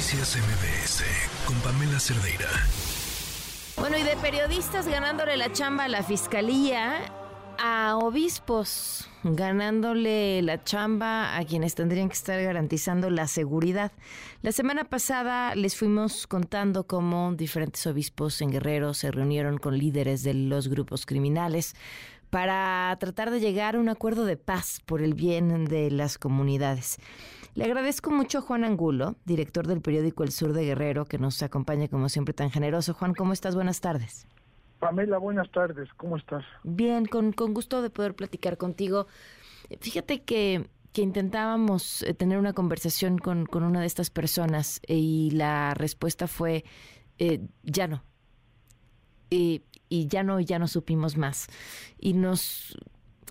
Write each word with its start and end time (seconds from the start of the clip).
Noticias 0.00 0.38
MBS 0.38 1.04
con 1.44 1.54
Pamela 1.56 2.00
Cerdeira. 2.00 2.48
Bueno, 3.76 3.98
y 3.98 4.02
de 4.02 4.16
periodistas 4.16 4.88
ganándole 4.88 5.36
la 5.36 5.52
chamba 5.52 5.84
a 5.84 5.88
la 5.88 6.02
fiscalía, 6.02 7.02
a 7.58 7.98
obispos 7.98 9.10
ganándole 9.24 10.40
la 10.40 10.64
chamba 10.64 11.36
a 11.36 11.44
quienes 11.44 11.74
tendrían 11.74 12.08
que 12.08 12.14
estar 12.14 12.42
garantizando 12.42 13.10
la 13.10 13.26
seguridad. 13.26 13.92
La 14.40 14.52
semana 14.52 14.84
pasada 14.84 15.54
les 15.54 15.76
fuimos 15.76 16.26
contando 16.26 16.86
cómo 16.86 17.34
diferentes 17.34 17.86
obispos 17.86 18.40
en 18.40 18.52
Guerrero 18.52 18.94
se 18.94 19.10
reunieron 19.10 19.58
con 19.58 19.76
líderes 19.76 20.22
de 20.22 20.32
los 20.32 20.68
grupos 20.68 21.04
criminales 21.04 21.74
para 22.30 22.96
tratar 23.00 23.30
de 23.30 23.40
llegar 23.40 23.76
a 23.76 23.80
un 23.80 23.88
acuerdo 23.88 24.24
de 24.24 24.36
paz 24.36 24.80
por 24.86 25.02
el 25.02 25.14
bien 25.14 25.64
de 25.66 25.90
las 25.90 26.16
comunidades. 26.16 26.98
Le 27.54 27.64
agradezco 27.64 28.10
mucho 28.10 28.38
a 28.38 28.42
Juan 28.42 28.64
Angulo, 28.64 29.16
director 29.24 29.66
del 29.66 29.82
periódico 29.82 30.22
El 30.22 30.30
Sur 30.30 30.52
de 30.52 30.64
Guerrero, 30.64 31.04
que 31.04 31.18
nos 31.18 31.42
acompaña 31.42 31.88
como 31.88 32.08
siempre 32.08 32.32
tan 32.32 32.50
generoso. 32.50 32.94
Juan, 32.94 33.12
¿cómo 33.12 33.32
estás? 33.32 33.56
Buenas 33.56 33.80
tardes. 33.80 34.26
Pamela, 34.78 35.18
buenas 35.18 35.50
tardes. 35.50 35.88
¿Cómo 35.96 36.16
estás? 36.16 36.44
Bien, 36.62 37.04
con, 37.04 37.32
con 37.32 37.52
gusto 37.52 37.82
de 37.82 37.90
poder 37.90 38.14
platicar 38.14 38.56
contigo. 38.56 39.08
Fíjate 39.80 40.22
que, 40.22 40.70
que 40.92 41.02
intentábamos 41.02 42.02
eh, 42.02 42.14
tener 42.14 42.38
una 42.38 42.52
conversación 42.52 43.18
con, 43.18 43.46
con, 43.46 43.64
una 43.64 43.80
de 43.80 43.86
estas 43.86 44.10
personas 44.10 44.80
y 44.86 45.30
la 45.32 45.74
respuesta 45.74 46.28
fue 46.28 46.64
eh, 47.18 47.40
ya 47.64 47.88
no. 47.88 48.04
Y, 49.28 49.62
y 49.90 50.06
ya 50.06 50.22
no, 50.22 50.40
ya 50.40 50.58
no 50.58 50.68
supimos 50.68 51.18
más. 51.18 51.48
Y 51.98 52.14
nos 52.14 52.74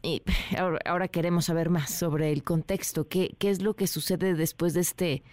y 0.03 0.21
ahora, 0.85 1.07
queremos 1.07 1.45
saber 1.45 1.69
más 1.69 1.89
sobre 1.89 2.31
el 2.31 2.43
contexto, 2.43 3.07
qué, 3.07 3.35
qué 3.39 3.49
es 3.49 3.63
lo 3.63 3.75
que 3.75 3.87
sucede 3.87 4.35
después 4.35 4.75
de 4.75 4.81
este 4.81 5.23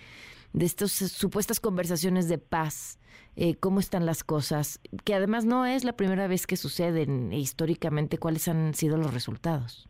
de 0.53 0.65
estas 0.65 0.93
supuestas 0.93 1.61
conversaciones 1.61 2.31
de 2.31 2.39
paz, 2.39 2.99
eh, 3.37 3.57
cómo 3.57 3.79
están 3.79 4.07
las 4.07 4.25
cosas, 4.25 4.81
que 5.05 5.15
además 5.15 5.45
no 5.45 5.67
es 5.67 5.85
la 5.85 5.93
primera 5.93 6.29
vez 6.29 6.47
que 6.47 6.57
suceden 6.57 7.31
e 7.31 7.39
históricamente, 7.39 8.17
cuáles 8.17 8.49
han 8.49 8.73
sido 8.73 8.97
los 8.97 9.13
resultados. 9.13 9.87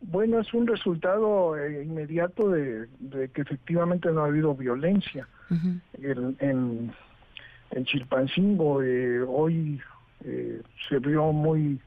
Bueno, 0.00 0.40
es 0.40 0.54
un 0.54 0.66
resultado 0.66 1.58
eh, 1.58 1.84
inmediato 1.84 2.48
de, 2.48 2.88
que 3.34 3.42
efectivamente 3.42 4.10
no 4.10 4.22
ha 4.22 4.26
habido 4.26 4.54
violencia. 4.54 5.28
en, 5.50 6.36
en, 6.40 6.92
Chilpancingo 7.82 8.82
eh, 8.82 9.20
hoy 9.22 9.80
se 10.88 10.98
vio 11.00 11.32
muy 11.32 11.80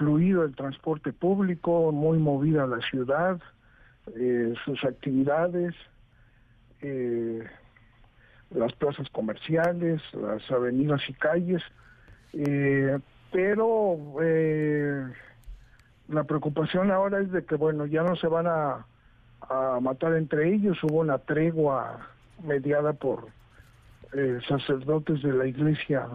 fluido 0.00 0.44
el 0.44 0.54
transporte 0.54 1.12
público, 1.12 1.92
muy 1.92 2.18
movida 2.18 2.66
la 2.66 2.80
ciudad, 2.80 3.38
eh, 4.16 4.54
sus 4.64 4.82
actividades, 4.82 5.74
eh, 6.80 7.44
las 8.50 8.72
plazas 8.72 9.08
comerciales, 9.10 10.00
las 10.14 10.50
avenidas 10.50 11.02
y 11.06 11.12
calles, 11.12 11.62
eh, 12.32 12.98
pero 13.30 13.98
la 16.08 16.24
preocupación 16.24 16.90
ahora 16.90 17.20
es 17.20 17.30
de 17.30 17.44
que, 17.44 17.56
bueno, 17.56 17.84
ya 17.84 18.02
no 18.02 18.16
se 18.16 18.26
van 18.26 18.46
a 18.46 18.86
matar 19.80 20.14
entre 20.14 20.48
ellos, 20.52 20.82
hubo 20.82 21.00
una 21.00 21.18
tregua 21.18 22.08
mediada 22.42 22.94
por 22.94 23.28
sacerdotes 24.48 25.22
de 25.22 25.32
la 25.32 25.46
iglesia 25.46 26.06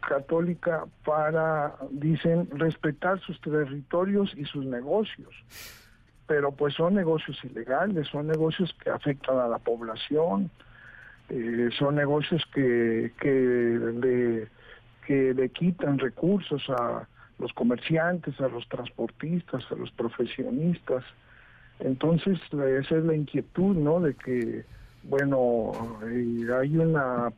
católica 0.00 0.84
para, 1.04 1.74
dicen, 1.90 2.48
respetar 2.52 3.20
sus 3.20 3.40
territorios 3.40 4.32
y 4.36 4.44
sus 4.44 4.64
negocios. 4.64 5.34
Pero 6.26 6.52
pues 6.52 6.74
son 6.74 6.94
negocios 6.94 7.38
ilegales, 7.44 8.08
son 8.08 8.28
negocios 8.28 8.74
que 8.82 8.90
afectan 8.90 9.38
a 9.38 9.48
la 9.48 9.58
población, 9.58 10.50
eh, 11.28 11.68
son 11.78 11.96
negocios 11.96 12.42
que, 12.54 13.12
que, 13.20 13.30
le, 13.30 14.48
que 15.06 15.34
le 15.34 15.48
quitan 15.50 15.98
recursos 15.98 16.62
a 16.70 17.06
los 17.38 17.52
comerciantes, 17.52 18.40
a 18.40 18.48
los 18.48 18.68
transportistas, 18.68 19.64
a 19.70 19.74
los 19.74 19.90
profesionistas. 19.92 21.04
Entonces, 21.80 22.38
esa 22.52 22.96
es 22.96 23.04
la 23.04 23.14
inquietud, 23.14 23.76
¿no? 23.76 24.00
De 24.00 24.14
que, 24.14 24.64
bueno, 25.02 26.00
eh, 26.04 26.46
hay 26.58 26.76
una 26.76 27.32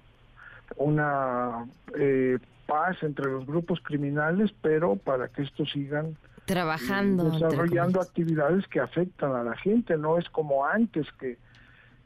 una 0.77 1.67
eh, 1.99 2.39
paz 2.67 2.97
entre 3.03 3.31
los 3.31 3.47
grupos 3.47 3.81
criminales, 3.83 4.53
pero 4.63 4.97
para 4.97 5.29
que 5.29 5.43
estos 5.43 5.71
sigan 5.71 6.07
eh, 6.07 6.17
trabajando, 6.45 7.31
desarrollando 7.31 8.01
actividades 8.01 8.67
que 8.69 8.81
afectan 8.81 9.35
a 9.35 9.43
la 9.43 9.57
gente. 9.57 9.97
No 9.97 10.19
es 10.19 10.29
como 10.31 10.65
antes 10.65 11.07
que 11.19 11.39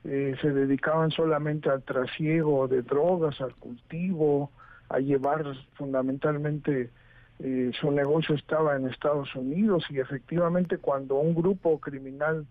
eh, 0.05 0.37
se 0.41 0.53
dedicaban 0.53 1.11
solamente 1.11 1.71
al 1.71 1.83
trasiego 1.83 2.69
de 2.69 2.83
drogas, 2.83 3.41
al 3.41 3.55
cultivo, 3.55 4.51
a 4.89 4.99
llevar 4.99 5.45
fundamentalmente 5.75 6.91
su 7.79 7.91
negocio 7.91 8.35
estaba 8.35 8.77
en 8.77 8.89
Estados 8.89 9.35
Unidos 9.35 9.85
y 9.91 9.99
efectivamente 9.99 10.79
cuando 10.79 11.17
un 11.17 11.35
grupo 11.35 11.79
criminal 11.79 12.47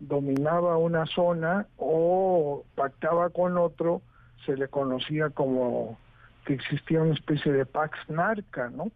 dominaba 0.00 0.76
una 0.76 1.06
zona 1.06 1.66
o 1.76 2.64
pactaba 2.74 3.30
con 3.30 3.56
otro, 3.56 4.02
se 4.44 4.56
le 4.56 4.68
conocía 4.68 5.30
como 5.30 5.98
que 6.44 6.54
existía 6.54 7.02
una 7.02 7.14
especie 7.14 7.52
de 7.52 7.66
pax 7.66 7.98
narca, 8.08 8.70
¿no? 8.70 8.90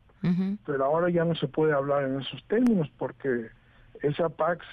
Pero 0.67 0.85
ahora 0.85 1.09
ya 1.09 1.25
no 1.25 1.35
se 1.35 1.49
puede 1.49 1.73
hablar 1.73 2.05
en 2.05 2.21
esos 2.21 2.45
términos 2.45 2.91
porque 2.99 3.49
esa 4.03 4.29
pax 4.29 4.67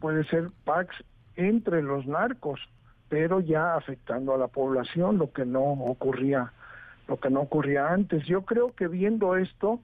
puede 0.00 0.24
ser 0.24 0.50
pax 0.64 0.96
entre 1.36 1.82
los 1.82 2.06
narcos, 2.06 2.60
pero 3.08 3.40
ya 3.40 3.76
afectando 3.76 4.34
a 4.34 4.38
la 4.38 4.48
población, 4.48 5.18
lo 5.18 5.32
que 5.32 5.44
no 5.44 5.64
ocurría, 5.64 6.52
lo 7.08 7.20
que 7.20 7.28
no 7.28 7.40
ocurría 7.40 7.88
antes. 7.88 8.24
Yo 8.24 8.42
creo 8.42 8.74
que 8.74 8.88
viendo 8.88 9.36
esto, 9.36 9.80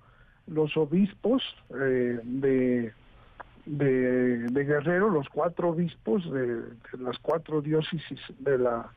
los 0.47 0.77
obispos 0.77 1.43
eh, 1.79 2.21
de, 2.23 2.93
de, 3.67 4.65
Guerrero, 4.65 5.09
los 5.11 5.29
cuatro 5.29 5.71
obispos 5.71 6.31
de, 6.31 6.63
las 6.99 7.19
cuatro 7.19 7.61
diócesis 7.61 8.21
de 8.39 8.59
la 8.59 8.91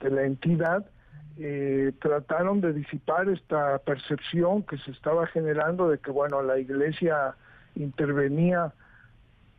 de 0.00 0.10
la 0.10 0.24
entidad, 0.24 0.84
eh, 1.38 1.92
trataron 2.00 2.60
de 2.60 2.72
disipar 2.72 3.28
esta 3.28 3.78
percepción 3.78 4.62
que 4.62 4.78
se 4.78 4.90
estaba 4.90 5.26
generando 5.26 5.88
de 5.88 5.98
que 5.98 6.10
bueno 6.10 6.42
la 6.42 6.58
iglesia 6.58 7.34
intervenía 7.74 8.72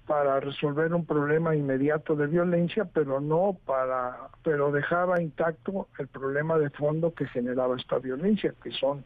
para 0.07 0.39
resolver 0.39 0.93
un 0.93 1.05
problema 1.05 1.55
inmediato 1.55 2.15
de 2.15 2.27
violencia 2.27 2.85
pero 2.85 3.19
no 3.19 3.57
para 3.65 4.29
pero 4.43 4.71
dejaba 4.71 5.21
intacto 5.21 5.87
el 5.99 6.07
problema 6.07 6.57
de 6.57 6.69
fondo 6.71 7.13
que 7.13 7.27
generaba 7.27 7.75
esta 7.75 7.99
violencia 7.99 8.53
que 8.63 8.71
son 8.71 9.03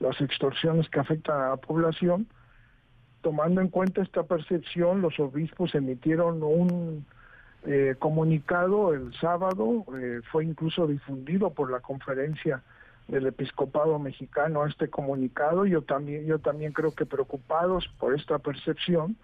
las 0.00 0.18
extorsiones 0.20 0.88
que 0.88 1.00
afectan 1.00 1.40
a 1.40 1.48
la 1.50 1.56
población 1.56 2.26
tomando 3.24 3.62
en 3.62 3.68
cuenta 3.68 4.02
esta 4.02 4.22
percepción 4.22 5.00
los 5.00 5.18
obispos 5.18 5.74
emitieron 5.74 6.42
un 6.42 7.06
eh, 7.66 7.94
comunicado 7.98 8.92
el 8.92 9.14
sábado, 9.18 9.86
eh, 9.98 10.20
fue 10.30 10.44
incluso 10.44 10.86
difundido 10.86 11.48
por 11.48 11.70
la 11.70 11.80
conferencia 11.80 12.62
del 13.08 13.26
episcopado 13.26 13.98
mexicano 13.98 14.66
este 14.66 14.88
comunicado, 14.88 15.64
yo 15.64 15.80
también, 15.80 16.26
yo 16.26 16.38
también 16.38 16.72
creo 16.72 16.94
que 16.94 17.06
preocupados 17.06 17.88
por 17.98 18.14
esta 18.14 18.38
percepción, 18.38 19.16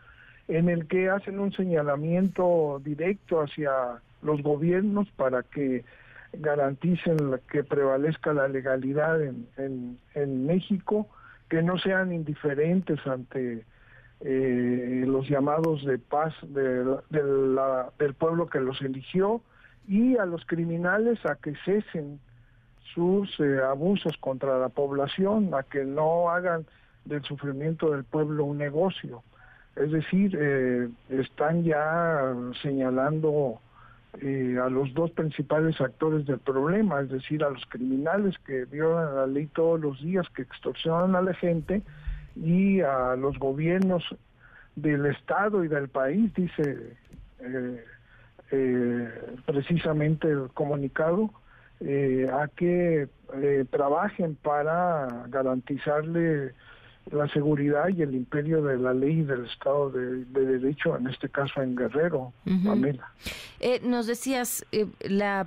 en 0.48 0.70
el 0.70 0.86
que 0.86 1.10
hacen 1.10 1.38
un 1.38 1.52
señalamiento 1.52 2.80
directo 2.82 3.42
hacia 3.42 3.70
los 4.22 4.42
gobiernos 4.42 5.10
para 5.10 5.42
que 5.42 5.84
garanticen 6.32 7.18
que 7.50 7.64
prevalezca 7.64 8.32
la 8.32 8.48
legalidad 8.48 9.22
en, 9.22 9.98
en 10.14 10.46
México, 10.46 11.06
que 11.50 11.62
no 11.62 11.78
sean 11.78 12.14
indiferentes 12.14 13.06
ante 13.06 13.64
eh, 14.22 15.04
los 15.06 15.26
llamados 15.28 15.82
de 15.84 15.98
paz 15.98 16.34
de, 16.42 16.84
del 17.08 18.14
pueblo 18.14 18.48
que 18.48 18.60
los 18.60 18.82
eligió 18.82 19.40
y 19.88 20.18
a 20.18 20.26
los 20.26 20.44
criminales 20.44 21.24
a 21.24 21.36
que 21.36 21.54
cesen 21.64 22.20
sus 22.94 23.40
eh, 23.40 23.60
abusos 23.62 24.16
contra 24.18 24.58
la 24.58 24.68
población, 24.68 25.54
a 25.54 25.62
que 25.62 25.84
no 25.84 26.28
hagan 26.28 26.66
del 27.06 27.22
sufrimiento 27.22 27.92
del 27.92 28.04
pueblo 28.04 28.44
un 28.44 28.58
negocio. 28.58 29.22
Es 29.74 29.90
decir, 29.90 30.36
eh, 30.38 30.88
están 31.08 31.64
ya 31.64 32.34
señalando 32.60 33.60
a 34.12 34.68
los 34.68 34.92
dos 34.92 35.12
principales 35.12 35.80
actores 35.80 36.26
del 36.26 36.40
problema, 36.40 37.00
es 37.00 37.10
decir, 37.10 37.42
a 37.44 37.48
los 37.48 37.64
criminales 37.66 38.36
que 38.44 38.64
violan 38.64 39.14
la 39.14 39.26
ley 39.26 39.46
todos 39.46 39.80
los 39.80 40.02
días, 40.02 40.28
que 40.30 40.42
extorsionan 40.42 41.14
a 41.14 41.22
la 41.22 41.32
gente, 41.32 41.82
y 42.36 42.80
a 42.80 43.16
los 43.16 43.38
gobiernos 43.38 44.04
del 44.76 45.06
Estado 45.06 45.64
y 45.64 45.68
del 45.68 45.88
país, 45.88 46.32
dice 46.34 46.96
eh, 47.40 47.84
eh, 48.50 49.08
precisamente 49.46 50.28
el 50.28 50.48
comunicado, 50.54 51.30
eh, 51.80 52.28
a 52.32 52.48
que 52.48 53.08
trabajen 53.70 54.34
para 54.34 55.06
garantizarle 55.28 56.52
la 57.10 57.28
seguridad 57.28 57.88
y 57.88 58.02
el 58.02 58.14
imperio 58.14 58.62
de 58.62 58.76
la 58.76 58.92
ley 58.92 59.20
y 59.20 59.22
del 59.22 59.46
Estado 59.46 59.90
de, 59.90 60.24
Derecho, 60.24 60.96
en 60.96 61.06
este 61.06 61.28
caso 61.28 61.62
en 61.62 61.76
Guerrero, 61.76 62.32
nos 63.82 64.06
decías, 64.06 64.66
la 65.00 65.46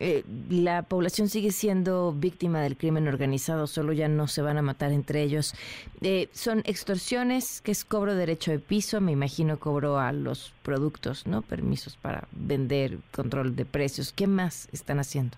eh, 0.00 0.24
la 0.48 0.82
población 0.82 1.28
sigue 1.28 1.50
siendo 1.50 2.12
víctima 2.12 2.60
del 2.60 2.76
crimen 2.76 3.08
organizado, 3.08 3.66
solo 3.66 3.92
ya 3.92 4.08
no 4.08 4.28
se 4.28 4.42
van 4.42 4.56
a 4.56 4.62
matar 4.62 4.92
entre 4.92 5.22
ellos. 5.22 5.54
Eh, 6.02 6.28
son 6.32 6.62
extorsiones, 6.64 7.60
que 7.60 7.72
es 7.72 7.84
cobro 7.84 8.12
de 8.12 8.20
derecho 8.20 8.52
de 8.52 8.60
piso, 8.60 9.00
me 9.00 9.12
imagino 9.12 9.58
cobro 9.58 9.98
a 9.98 10.12
los 10.12 10.52
productos, 10.62 11.26
¿no? 11.26 11.42
Permisos 11.42 11.96
para 11.96 12.28
vender, 12.32 12.98
control 13.12 13.56
de 13.56 13.64
precios. 13.64 14.12
¿Qué 14.12 14.26
más 14.26 14.68
están 14.72 15.00
haciendo? 15.00 15.36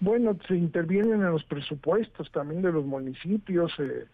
Bueno, 0.00 0.36
se 0.48 0.56
intervienen 0.56 1.22
en 1.22 1.30
los 1.30 1.44
presupuestos 1.44 2.30
también 2.32 2.62
de 2.62 2.72
los 2.72 2.84
municipios, 2.84 3.72
eh, 3.78 4.06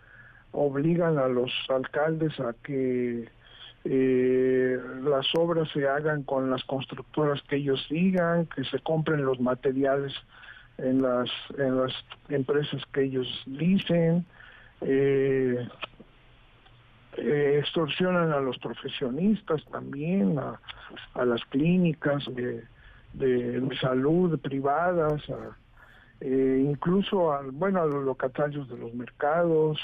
obligan 0.53 1.17
a 1.19 1.27
los 1.27 1.51
alcaldes 1.69 2.39
a 2.39 2.55
que 2.63 3.29
eh, 3.85 4.79
las 5.03 5.27
obras 5.35 5.69
se 5.73 5.89
hagan 5.89 6.23
con 6.23 6.51
las 6.51 6.63
constructoras 6.65 7.41
que 7.43 7.57
ellos 7.57 7.87
digan, 7.89 8.47
que 8.47 8.65
se 8.65 8.79
compren 8.81 9.25
los 9.25 9.41
materiales 9.41 10.13
en 10.77 11.03
las, 11.03 11.31
en 11.57 11.79
las 11.79 11.93
empresas 12.29 12.83
que 12.93 13.05
ellos 13.05 13.27
dicen, 13.47 14.27
eh, 14.83 15.67
eh, 17.17 17.57
extorsionan 17.59 18.33
a 18.33 18.41
los 18.41 18.59
profesionistas 18.59 19.65
también, 19.71 20.39
a, 20.39 20.61
a 21.15 21.25
las 21.25 21.43
clínicas 21.47 22.25
de, 22.35 22.63
de, 23.15 23.77
salud 23.81 24.39
privadas, 24.41 25.23
incluso 26.21 27.33
a, 27.33 27.43
bueno, 27.51 27.81
a 27.81 27.87
los 27.87 28.05
locatarios 28.05 28.69
de 28.69 28.77
los 28.77 28.93
mercados. 28.93 29.79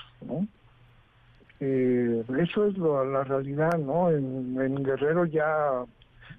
Eh, 1.61 2.25
eso 2.39 2.67
es 2.67 2.77
la 2.79 3.25
realidad, 3.25 3.79
¿no? 3.79 4.11
En, 4.11 4.83
Guerrero 4.85 5.25
ya 5.25 5.85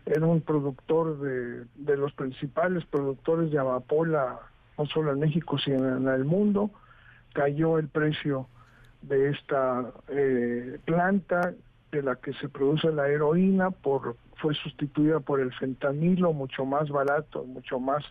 era 0.06 0.26
un 0.26 0.42
productor 0.42 1.20
de, 1.20 1.66
de 1.76 1.98
los 1.98 2.14
principales 2.14 2.86
productores 2.86 3.52
de 3.52 3.60
amapola, 3.60 4.40
no 4.78 4.86
solo 4.86 5.12
en 5.12 5.20
México, 5.20 5.58
sino 5.58 5.98
en 5.98 6.08
el 6.08 6.24
mundo. 6.24 6.70
Cayó 7.34 7.78
el 7.78 7.88
precio 7.88 8.48
de 9.02 9.30
esta 9.30 9.92
eh, 10.10 10.80
planta 10.86 11.54
de 11.92 12.04
la 12.04 12.16
que 12.16 12.34
se 12.34 12.50
produce 12.50 12.92
la 12.92 13.08
heroína, 13.08 13.72
por, 13.72 14.18
fue 14.36 14.54
sustituida 14.54 15.20
por 15.20 15.40
el 15.40 15.54
fentanilo, 15.54 16.34
mucho 16.34 16.66
más 16.66 16.90
barato, 16.90 17.44
mucho 17.44 17.80
más 17.80 18.04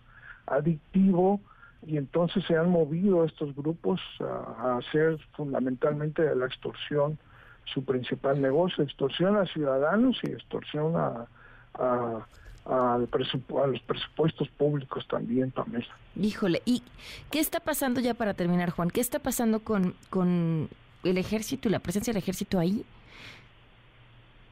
adictivo 0.46 1.40
y 1.86 1.96
entonces 1.96 2.44
se 2.46 2.56
han 2.56 2.68
movido 2.68 3.24
estos 3.24 3.54
grupos 3.54 4.00
a, 4.20 4.78
hacer 4.78 5.18
fundamentalmente 5.36 6.22
de 6.22 6.34
la 6.34 6.46
extorsión 6.46 7.16
su 7.64 7.84
principal 7.84 8.40
negocio, 8.40 8.82
extorsión 8.82 9.36
a 9.36 9.46
ciudadanos 9.46 10.18
y 10.24 10.30
extorsión 10.32 10.96
a, 10.96 11.26
a, 11.74 12.26
a, 12.64 12.98
los 12.98 13.80
presupuestos 13.82 14.48
públicos 14.50 15.06
también, 15.08 15.52
Pamela. 15.52 15.86
Híjole, 16.16 16.60
¿y 16.64 16.82
qué 17.30 17.38
está 17.38 17.60
pasando 17.60 18.00
ya 18.00 18.14
para 18.14 18.34
terminar, 18.34 18.70
Juan? 18.70 18.90
¿Qué 18.90 19.00
está 19.00 19.20
pasando 19.20 19.60
con, 19.60 19.94
con 20.10 20.68
el 21.04 21.18
ejército 21.18 21.68
y 21.68 21.72
la 21.72 21.78
presencia 21.78 22.12
del 22.12 22.22
ejército 22.22 22.58
ahí? 22.58 22.84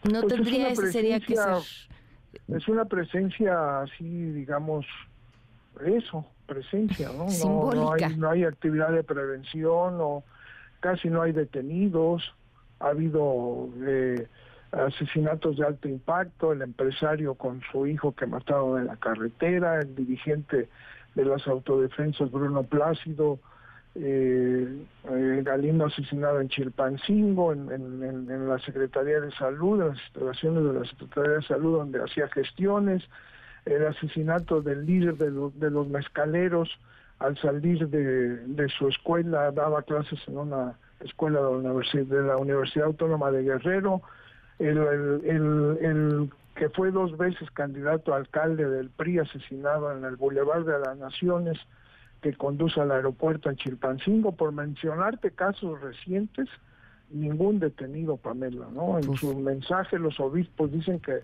No 0.05 0.21
pues 0.21 0.35
tendría 0.35 0.69
ese 0.69 0.93
sería 0.93 1.19
que 1.19 1.35
ser... 1.35 1.63
Es 2.49 2.69
una 2.69 2.85
presencia 2.85 3.81
así, 3.81 4.05
digamos, 4.05 4.87
eso, 5.85 6.27
presencia, 6.47 7.09
¿no? 7.09 7.27
No, 7.73 7.93
hay, 7.93 8.17
no 8.17 8.31
hay 8.31 8.45
actividad 8.45 8.91
de 8.91 9.03
prevención, 9.03 9.99
o 10.01 10.25
casi 10.81 11.09
no 11.09 11.23
hay 11.23 11.33
detenidos, 11.33 12.23
ha 12.81 12.89
habido 12.89 13.69
eh, 13.87 14.27
asesinatos 14.73 15.57
de 15.57 15.67
alto 15.67 15.89
impacto, 15.89 16.53
el 16.53 16.63
empresario 16.63 17.35
con 17.35 17.61
su 17.71 17.87
hijo 17.87 18.13
que 18.13 18.27
mataron 18.27 18.81
en 18.81 18.87
la 18.87 18.97
carretera, 18.97 19.81
el 19.81 19.95
dirigente 19.95 20.69
de 21.15 21.25
las 21.25 21.47
autodefensas 21.47 22.31
Bruno 22.31 22.65
Plácido, 22.65 23.39
eh, 23.95 24.67
eh, 25.09 25.43
Galindo 25.45 25.87
asesinado 25.87 26.41
en 26.41 26.49
Chilpancingo, 26.49 27.53
en, 27.53 27.71
en, 27.71 28.49
la 28.49 28.59
Secretaría 28.59 29.21
de 29.21 29.31
Salud, 29.33 29.81
en 29.81 29.89
las 29.91 29.99
instalaciones 29.99 30.65
de 30.65 30.81
la 30.81 30.85
Secretaría 30.85 31.31
de 31.37 31.43
Salud 31.43 31.79
donde 31.79 32.03
hacía 32.03 32.29
gestiones, 32.29 33.05
el 33.67 33.87
asesinato 33.87 34.61
del 34.61 34.87
líder 34.87 35.17
de, 35.17 35.31
de 35.55 35.71
los 35.71 35.89
mezcaleros 35.89 36.69
al 37.19 37.39
salir 37.39 37.89
de, 37.89 38.69
su 38.69 38.89
escuela, 38.89 39.51
daba 39.53 39.83
clases 39.83 40.21
en 40.27 40.39
una 40.39 40.77
escuela 41.01 41.39
de 41.39 41.45
la 41.45 41.51
Universidad, 41.51 42.05
de 42.05 42.23
la 42.23 42.37
Universidad 42.37 42.87
Autónoma 42.87 43.31
de 43.31 43.43
Guerrero, 43.43 44.03
el, 44.59 44.79
el, 44.79 46.31
que 46.55 46.69
fue 46.69 46.91
dos 46.91 47.17
veces 47.17 47.51
candidato 47.53 48.13
a 48.13 48.19
alcalde 48.19 48.69
del 48.69 48.91
PRI 48.91 49.21
asesinado 49.21 49.97
en 49.97 50.05
el 50.05 50.17
Boulevard 50.17 50.65
de 50.65 50.79
las 50.79 50.97
Naciones 50.99 51.59
que 52.21 52.35
conduce 52.35 52.81
al 52.81 52.91
aeropuerto 52.91 53.51
en 53.51 53.57
Chilpancingo, 53.57 54.33
por 54.33 54.53
mencionarte 54.53 55.31
casos 55.31 55.81
recientes, 55.81 56.49
ningún 57.11 57.59
detenido, 57.59 58.17
Pamela, 58.17 58.67
¿no? 58.73 58.99
En 58.99 59.15
su 59.17 59.37
mensaje 59.39 59.99
los 59.99 60.19
obispos 60.21 60.73
dicen 60.73 61.01
que 61.01 61.21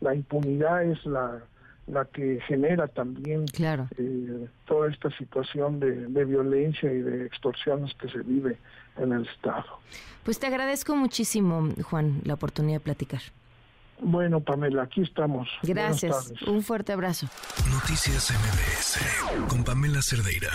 la 0.00 0.14
impunidad 0.14 0.84
es 0.84 1.04
la 1.06 1.42
la 1.86 2.04
que 2.06 2.40
genera 2.46 2.88
también 2.88 3.46
claro. 3.46 3.88
eh, 3.98 4.48
toda 4.66 4.90
esta 4.90 5.10
situación 5.18 5.80
de, 5.80 6.06
de, 6.06 6.24
violencia 6.24 6.90
y 6.90 7.00
de 7.00 7.26
extorsiones 7.26 7.94
que 7.94 8.08
se 8.08 8.18
vive 8.18 8.56
en 8.96 9.12
el 9.12 9.26
Estado. 9.26 9.64
Pues 10.24 10.38
te 10.38 10.46
agradezco 10.46 10.96
muchísimo, 10.96 11.68
Juan, 11.82 12.20
la 12.24 12.34
oportunidad 12.34 12.76
de 12.76 12.84
platicar. 12.84 13.20
Bueno, 14.00 14.40
Pamela, 14.40 14.82
aquí 14.82 15.02
estamos. 15.02 15.48
Gracias. 15.62 16.32
Un 16.46 16.62
fuerte 16.62 16.92
abrazo. 16.92 17.26
Noticias 17.70 18.32
MBS 18.32 19.48
con 19.48 19.64
Pamela 19.64 20.02
Cerdeira. 20.02 20.50